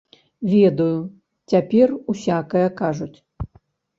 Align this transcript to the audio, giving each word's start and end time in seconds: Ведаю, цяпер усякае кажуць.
Ведаю, 0.51 1.01
цяпер 1.51 1.93
усякае 2.13 2.65
кажуць. 2.81 3.17